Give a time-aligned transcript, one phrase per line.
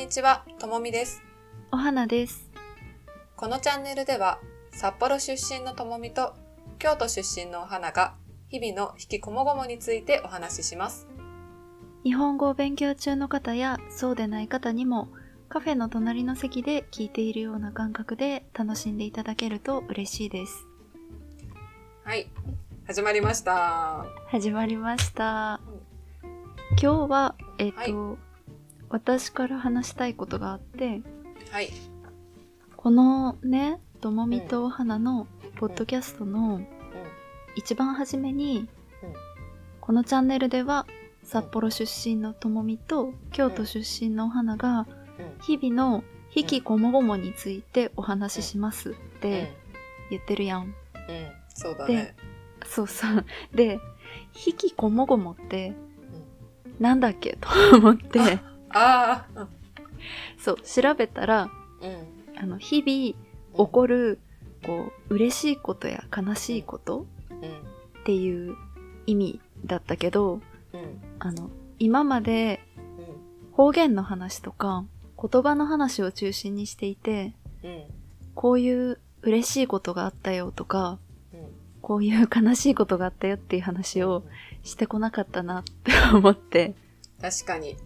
[0.00, 1.22] にちは、ともみです。
[1.70, 2.50] お花です。
[3.36, 4.38] このチャンネルでは、
[4.72, 6.32] 札幌出身のともみと
[6.78, 8.14] 京都出身のお花が
[8.48, 11.06] 日々の引きこもごもについてお話しします。
[12.02, 15.10] 日本語を勉強中の方やそうでない方にも
[15.50, 20.66] カフェの隣の席で聞いているような感覚で楽しんでいただけると嬉しいです。
[22.04, 22.30] はい、
[22.86, 24.06] 始まりました。
[24.28, 25.60] 始まりました。
[26.82, 28.29] 今日は、えっ、と、はい
[28.90, 31.00] 私から話したいことがあって、
[31.50, 31.70] はい、
[32.76, 35.26] このね、ともみとお花の
[35.56, 36.60] ポッドキャストの
[37.54, 38.68] 一番初めに、
[39.02, 39.14] うん。
[39.80, 40.86] このチャンネルでは
[41.22, 44.86] 札幌出身のともみと京都出身のお花が
[45.18, 46.02] うん、日々の
[46.34, 49.52] 引きこもごもについてお話ししますっうん、て
[50.10, 50.62] 言ってるやん。
[50.62, 50.72] うん、
[51.48, 52.14] そうだね。
[52.64, 53.26] そうそう。
[53.54, 53.78] で、
[54.46, 55.74] 引きこもごもって
[56.78, 57.36] なんだっけ？
[57.40, 58.38] と思って、
[58.70, 59.46] ああ、
[60.38, 61.50] そう、調べたら、
[61.82, 64.18] うん、あの、日々起こる、
[64.64, 68.54] こう、嬉しいことや悲しいことうん、っていう
[69.06, 70.40] 意味だったけど、
[70.72, 74.84] うん、あの、今までうん、方言の話とか
[75.20, 77.84] 言葉の話を中心にしていて、うん、
[78.34, 80.98] こういう嬉しいことがあったよとか、
[81.32, 81.40] うん、
[81.82, 84.24] こういう悲しいことがあったよっていう話を
[84.62, 86.74] してこなかったなって思って、
[87.20, 87.76] 確かに。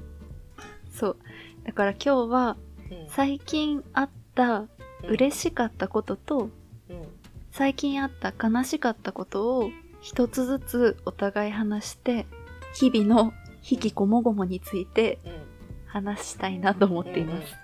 [0.95, 1.17] そう。
[1.65, 2.57] だから今日は
[2.91, 4.67] うん、最近あった
[5.09, 6.51] 嬉しかったことと、
[6.91, 7.03] うん、
[7.51, 12.27] 最近あった悲しかったことを一つずつお互い話して、
[12.75, 13.33] 日々の
[13.69, 15.55] 引きこもごもについてうん。
[15.95, 17.55] 話したいなと思っています。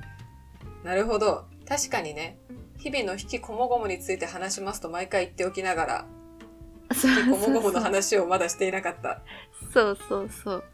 [0.85, 1.47] なるほど。
[1.69, 2.39] 確かにね、
[2.79, 6.07] 日々の引きこもごもについて話しますと毎回言っておきながら、
[6.95, 9.23] そう引きこもごもの話をまだしていなかった。
[9.75, 10.65] そうそうそう。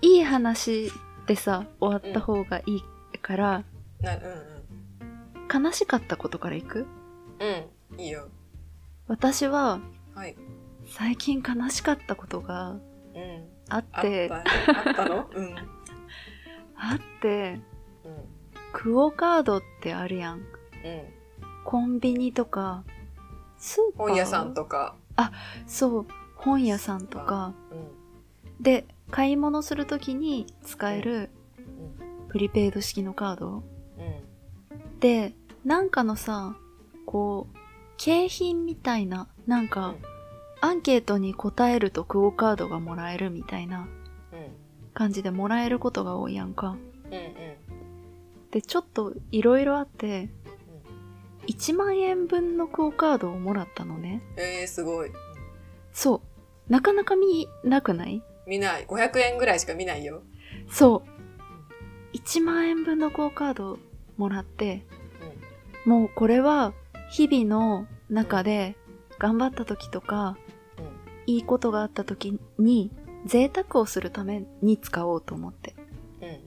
[0.00, 0.90] いい話
[1.26, 2.78] でさ、終わった方がい
[3.14, 3.64] いから、
[4.00, 4.52] な、うん
[5.64, 6.86] 悲しかったことからいく？
[7.38, 7.94] うん。
[7.94, 8.00] うん。
[8.00, 8.28] いいよ。
[9.06, 9.80] 私は
[10.14, 10.36] はい。
[10.86, 12.80] 最近悲しかったことがうん。
[13.68, 14.42] あっあった、て、あ
[14.90, 15.28] ったの？
[15.34, 15.44] うん。
[15.44, 15.56] うん。
[16.74, 17.60] あって、
[18.72, 20.38] クオカードってあるやん。
[20.38, 20.44] うん。
[21.64, 22.82] コンビニとか、
[23.58, 24.08] スーパー？
[24.08, 24.96] 本屋さんとか。
[25.66, 27.52] そう、本屋さんとか。
[27.70, 28.01] うん。
[28.62, 32.28] で、買い物するときに使えるうん。
[32.28, 35.00] プリペイド式のカードうん。
[35.00, 35.34] で、
[35.64, 36.56] なんかのさ、
[37.04, 37.56] こう、
[37.98, 39.94] 景品みたいな、なんか、
[40.60, 43.86] アンケートに答えるとクオカードがもらえるみたいなうん。
[44.94, 46.68] 感じでもらえることが多いやんか。
[46.70, 46.76] うん。
[46.76, 46.80] うん。
[48.52, 50.30] で、ちょっといろいろあって、
[51.48, 54.22] 1万円分のクオカードをもらったのね。
[54.36, 55.10] えー、すごい。
[55.92, 56.16] そ
[56.68, 56.72] う。
[56.72, 58.22] なかなか見なくない？
[58.46, 58.86] 見ない。
[58.86, 60.22] 500円ぐらいしか見ないよ。
[60.68, 61.02] そ
[62.12, 62.16] う。
[62.16, 63.78] 1万円分のクオカードを
[64.16, 64.84] もらって、
[65.84, 66.72] もうこれは
[67.10, 68.76] 日々の中で
[69.18, 70.36] 頑張った時とか、
[70.78, 71.34] うん。
[71.34, 72.90] いいことがあった時に
[73.26, 75.74] 贅沢をするために使おうと思って。
[76.20, 76.28] うん。
[76.28, 76.38] うん。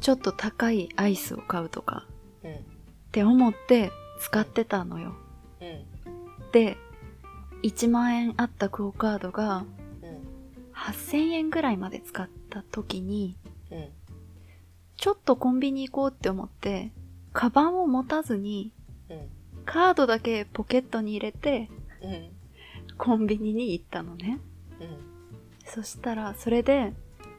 [0.00, 2.06] ちょっと高いアイスを買うとか
[2.42, 2.52] うん。
[2.52, 2.56] っ
[3.12, 3.90] て思って
[4.20, 5.14] 使ってたのよ。
[5.60, 6.50] うん。
[6.52, 6.76] で、
[7.62, 9.77] 1万円あったクオカードがうん。
[10.86, 13.36] 8000円ぐらいまで使った時に、
[13.70, 13.88] うん。
[14.96, 16.92] ちょっとコンビニ行こうって思って、
[17.32, 18.72] カバンを持たずに
[19.10, 19.28] うん。
[19.64, 21.68] カードだけポケットに入れて
[22.02, 22.30] うん。
[22.96, 24.40] コンビニに行ったのね。
[24.80, 24.98] うん。
[25.64, 26.94] そしたらそれで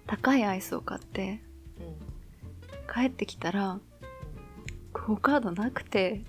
[0.05, 1.41] 高いアイスを買って
[2.93, 3.79] 帰ってきたら
[4.93, 6.23] クオカードなくて。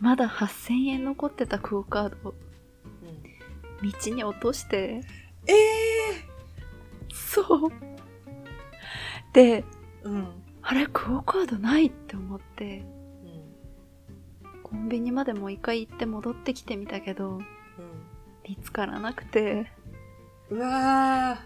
[0.00, 2.34] まだ8000円残ってたクオカードを
[3.82, 3.90] うん。
[3.90, 5.02] 道に落として
[5.48, 5.54] え
[7.12, 7.70] そう
[9.32, 9.64] でー。
[10.04, 10.28] うん。
[10.62, 12.84] あれクオカードないって思って
[14.44, 14.62] うん。
[14.62, 17.42] コンビニまでもう一回行って戻ってきてみたけどうん。
[18.48, 19.70] 見つからなくて
[20.50, 21.38] うわ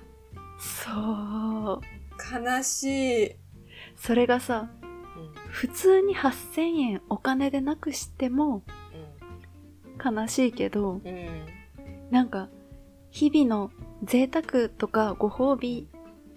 [0.59, 3.37] そうー、悲しい。
[3.97, 4.87] それがさう
[5.21, 5.33] ん。
[5.49, 8.63] 普通に8000円お金でなくしても
[10.05, 11.07] 悲しいけどうん。
[11.07, 11.47] うん。
[12.11, 12.49] なんか
[13.13, 13.71] 日々の
[14.03, 15.87] 贅沢とかご褒美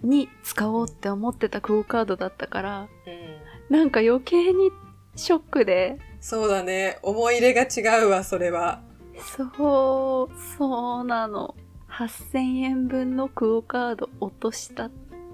[0.02, 3.76] に使おうって思ってたクオカードだったからうん。
[3.76, 4.70] なんか余計に
[5.16, 6.98] ショックでそうだね。
[7.02, 8.82] 思い入れが違うわ、それは。
[9.18, 11.54] そうそうなの
[11.88, 14.90] 8000円分のクオカード落としたっ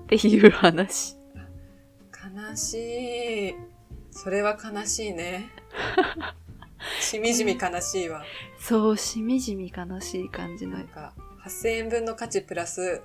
[0.06, 1.16] ていう話
[2.12, 3.54] 悲しい。
[4.10, 5.48] それは悲しいね。
[7.00, 8.22] しみじみ悲しいわ。
[8.58, 13.02] そうしみじみ悲しい感じのなんか、8000円分の価値プラス、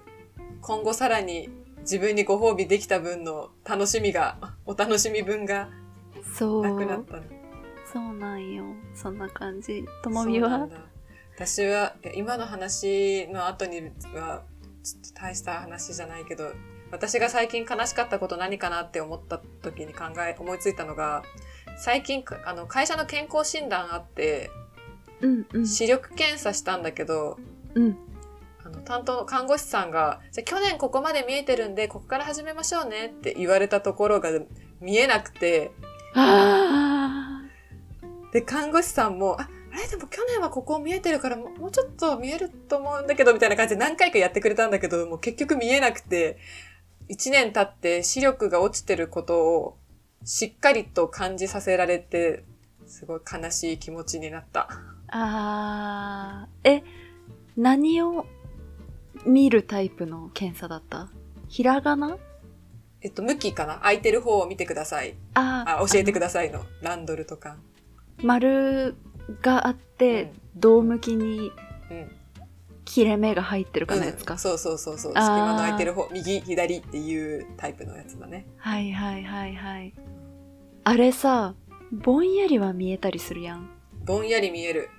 [0.61, 1.49] 今後さらに
[1.79, 5.69] 自分にご褒美できた分の楽しみが、 お楽しみ分が
[6.35, 6.63] そう。
[6.63, 7.23] なくなったの。
[7.91, 8.65] そうなんよ。
[8.93, 9.85] そんな感じ。
[10.03, 10.67] ともみは？
[11.35, 14.43] 私は今の話の後には
[14.83, 16.51] ちょっと大した話じゃないけど
[16.89, 21.21] 私が最近悲しかったこと何かなって思った時に考え思いついたのが
[21.77, 24.49] 最近かあの会社の健康診断あって
[25.21, 25.67] うんうん。
[25.67, 27.37] 視力検査したんだけど
[27.75, 27.97] うん。
[28.87, 34.29] 担当の看護師さんが「じゃあ去年ここまで見えてるんでここから始めましょうね」って言われたところが
[34.79, 35.71] 見えなくて
[36.13, 37.41] あ
[38.31, 46.37] で看護師さんも「ああれでも去年はここ見えてるからもうちょっと見えると思うんだけど」みたいな感じで何回かやってくれたんだけどもう結局見えなくて
[47.09, 49.77] 1年経って視力が落ちてることを
[50.23, 52.43] しっかりと感じさせられて
[52.87, 54.69] すごい悲しい気持ちになった。
[55.09, 56.47] あ。
[56.47, 56.69] あー。
[56.69, 56.83] え、
[57.55, 58.25] 何を
[59.25, 61.09] 見るタイプの検査だった？
[61.47, 62.17] ひらがな？
[63.01, 63.79] えっと、向きかな？
[63.79, 65.15] 空いてる方を見てください。
[65.33, 66.65] ああ、教えてくだださいの。
[66.81, 67.57] ランドルとか。
[68.23, 68.95] 丸
[69.41, 71.51] があって、胴向きに
[71.91, 72.11] うん。
[72.85, 74.35] 切れ目が入ってるかのやつか？
[74.35, 75.11] うんそうそうそうそう。
[75.15, 78.47] あー隙間の空いてる方、右、左っていうタイプのやつだね。
[78.57, 79.93] はいはいはいはい。
[80.85, 81.53] あれさ、
[81.91, 83.69] ぼんやりは見えたりするやん。
[84.05, 84.89] ぼんやり見える。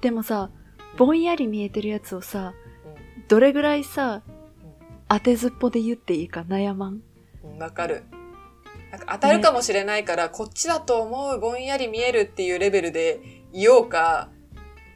[0.00, 0.50] でもさ、
[0.96, 2.63] ぼんやり見えてるやつをさ、う
[3.28, 4.22] どれぐらいさ、
[5.08, 7.02] 当てずっぽで言っていいか悩まん？
[7.58, 8.04] わかる。
[8.90, 13.20] なんか当たるかもしれないから、こっちだと思う、ぼんやり見えるっていうレベルで
[13.52, 14.28] 言おうか、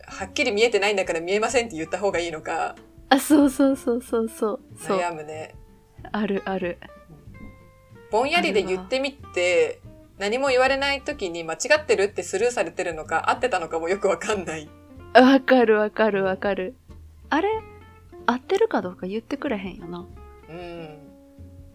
[0.06, 2.76] はっきり見えてないんだから見えませんって言った方がいいのか、
[3.10, 4.60] あ、そうそうそうそうそう。
[4.78, 4.98] そう。
[4.98, 5.54] 悩むね。
[6.12, 6.78] あるある。
[8.10, 9.80] ぼんやりで言ってみて、
[10.18, 14.68] 何も言われない時に間違ってるってスルーされてるのか、合ってたのかもよくわかんない。
[15.14, 16.74] わかるわかるわかる。
[17.30, 17.48] あれ？
[18.30, 20.06] 合ってるかどうか言ってくれへんよな。
[20.50, 20.98] うん。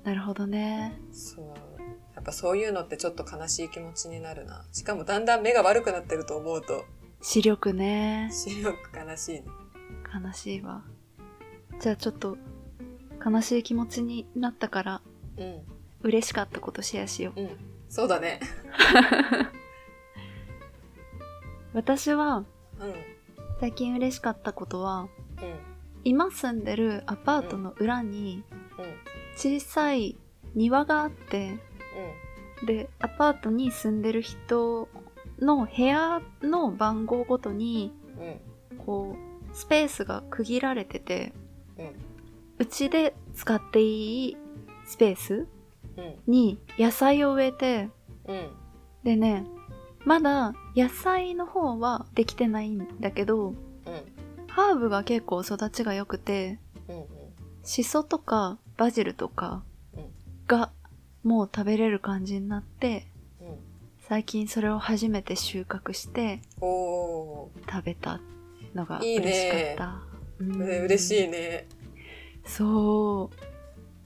[0.03, 1.00] なるほどね。
[1.11, 1.45] そう。
[2.13, 4.63] やっぱそういうのってちょっと悲しい気持ちになるな。
[4.71, 6.85] しかもだんだん目が悪くなってると思うと、
[7.23, 8.29] 視力ね。
[8.31, 9.45] 視力悲しいね。
[10.23, 10.83] 悲しいわ。
[11.79, 12.38] じゃあちょっと、
[13.25, 15.01] 悲しい気持ちになったから、
[15.38, 15.61] うん。
[16.03, 17.41] 嬉しかったことシェアしよう。
[17.41, 17.49] うん。
[17.89, 18.39] そうだね。
[21.73, 22.45] 私は、
[22.79, 22.94] うん。
[23.59, 25.07] 最近嬉しかったことは、
[25.41, 25.72] うん。
[26.03, 28.44] 今住んでるアパートの裏に。
[29.35, 30.15] 小さい
[30.53, 31.57] 庭があって、
[32.65, 34.88] で、アパートに住んでる人
[35.39, 37.91] の部屋の番号ごとに、
[38.85, 41.33] こう、スペースが区切られてて、
[41.77, 41.95] うん。
[42.59, 44.38] うちで使っていい
[44.85, 45.47] スペース。
[46.27, 47.89] に野菜を植えて、
[48.27, 48.49] うん。
[49.03, 49.45] でね、
[50.06, 53.56] まだ野菜の方はできてないんだけど、うん。
[54.53, 57.05] ハーブが結構育ちが良くて、うん。
[57.63, 59.63] シソとかバジルとか
[59.95, 60.05] うん
[60.45, 60.71] が
[61.23, 63.07] もう食べれる感じになって、
[63.41, 63.57] うん。
[64.07, 66.39] 最近それを初めて収穫して。
[66.59, 68.19] 食べた
[68.75, 70.01] のが嬉しかった。
[70.39, 71.67] うんね嬉しいね。
[72.45, 73.35] そう。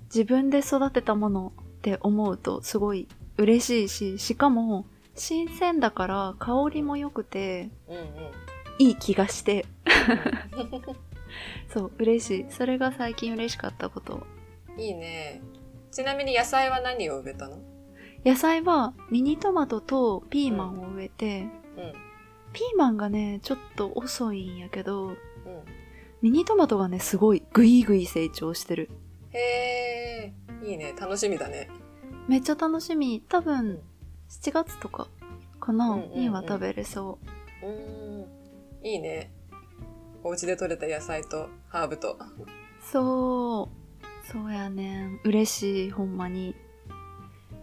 [0.06, 8.47] 自分で育てたものって思うとすごい嬉しいし、しかも新鮮だから香りも良くてうんうん。
[8.80, 9.66] いい気がして、
[11.74, 12.46] そう、嬉しい。
[12.50, 14.26] それが最近嬉しかったこと。
[14.78, 15.42] いいね。
[15.92, 17.60] ちなみに野菜は何を植えたの？
[18.26, 21.94] 野菜はミニトマトとピーマンを植えて、うん。
[22.54, 25.16] ピーマンがね、ちょっと遅いんやけど、うん。
[26.22, 28.90] ミニトマトがね、すごいぐいぐい成長してる。
[29.32, 30.68] へー。
[30.68, 30.94] いいね。
[31.00, 31.70] 楽しみだね。
[32.28, 33.22] めっちゃ楽しみ。
[33.28, 33.82] 多分、
[34.30, 35.08] 7月とか
[35.60, 37.20] かな、うんうんうんには食べれそ
[37.62, 37.66] う。
[37.66, 38.38] うーん。
[38.84, 39.32] いいね。
[40.24, 42.18] お家で採れた野菜とハーブと。
[42.92, 44.32] そう。
[44.32, 45.20] そうやねん。
[45.24, 46.56] 嬉しい、ほんまに。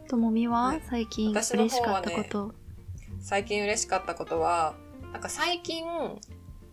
[0.09, 2.55] ともみは、はい最近嬉しかったこと。
[3.21, 4.75] 最近嬉しかったことは、
[5.13, 5.85] なんか最近、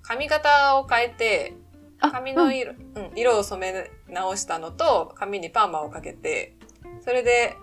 [0.01, 1.53] 髪型を変えて、
[1.99, 6.55] あ髪の色、うん、色を染め直したのと、髪にパーマをかけて、
[7.03, 7.55] それで、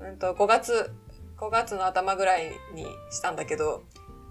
[0.00, 0.92] うんと、5月、
[1.38, 3.84] 5月の頭ぐらいにしたんだけど、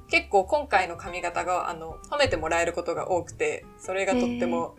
[0.09, 4.75] 結構今回の髪型が、あの、褒めてもらえることが多くて、それがとっても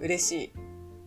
[0.00, 0.52] 嬉しい。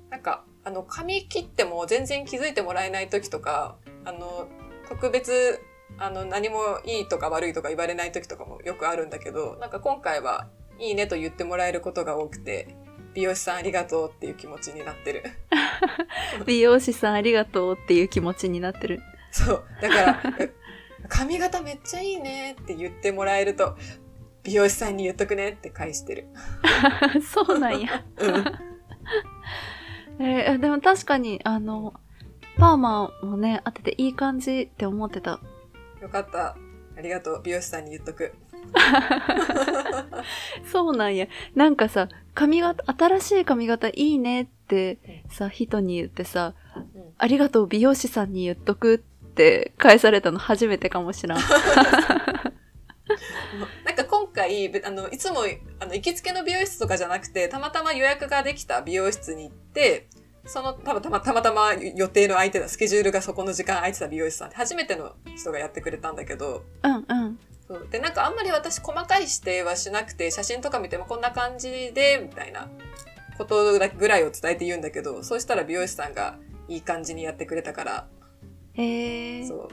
[0.10, 4.48] なんか、あの、髪切っても全然気づいてもらえない時とか、あの、
[4.88, 5.62] 特別、
[5.98, 12.76] あの、何もいいとか悪いとか言われない時とかもよくあるんだけど、なんか今回はいいねと言ってもらえることが多くて、
[13.14, 15.24] 美容師さんありがとうっていう気持ちになってる。
[16.46, 19.02] 美容師さんありがとうっていう気持ちになってる。
[19.32, 19.64] そう。
[19.82, 20.52] だから、え
[21.08, 23.78] 髪型めっちゃいいねって言ってもらえると、
[24.44, 26.28] 美容師さんに言っとくねって返してる。
[27.22, 28.04] そうなんや。
[28.18, 28.46] うん。
[30.22, 31.94] えーでも確かに、あの、
[32.58, 35.40] パーマもね、当てていい感じって思ってた。
[36.02, 36.58] よかった。
[36.98, 37.42] ありがとう。
[37.44, 38.34] 美容師さんに言っとく。
[40.70, 41.28] そうなんや。
[41.56, 49.04] なんかさ、髪型、新しい髪型いいねってさ、人に言ってさ、うんありがとう美容師さんに言っとく
[49.40, 51.40] って返されたの初めてかもしらん。
[53.86, 55.46] なんか今回、べあの、いつも、
[55.80, 60.10] あの、行きつけの美容室とかじゃなくて、たまたま予約ができた美容室に行って、
[60.46, 67.40] その、たまたま、たまたま予定の空いてた、スケジュールがそこの時間空いてた美容師さん、初めての人がやってくれたんだけど、うんうん。
[67.68, 72.70] そうで、なんかあんまり私細かい指定はしなくて、写真とか見てもこんな感じで、みたいな
[73.38, 78.08] ことだぐらいを伝えて言うんだけど、そうしたら美容師さんがいい感じにやってくれたから、
[78.74, 79.70] へえそう。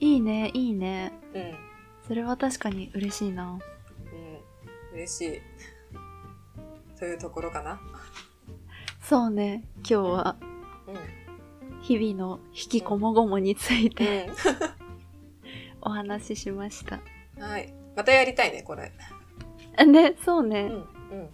[0.00, 1.12] いいね、いいね。
[1.34, 1.54] うん。
[2.06, 3.52] それは確かに嬉しいな。
[3.52, 3.60] うん。
[4.94, 5.40] 嬉しい。
[6.98, 7.80] というところかな。
[9.02, 10.36] そうね、今日は
[10.86, 11.18] うん。
[11.82, 14.32] 日々の引きこもごもについてう
[15.82, 16.96] お話ししました。
[16.96, 17.02] ん。
[17.38, 17.72] はい。
[17.96, 18.92] またやりたいね、これ。
[19.76, 20.62] あね、そうね。
[20.62, 20.72] うん。
[20.72, 21.30] うん。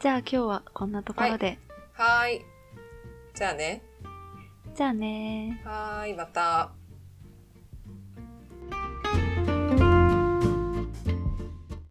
[0.00, 1.58] じゃあ今日はこんなところで。
[1.92, 2.44] はーい。
[3.34, 3.82] じゃあね。
[4.74, 6.72] じゃあねはーい、また。